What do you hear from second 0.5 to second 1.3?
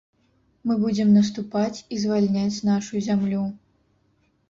Мы будзем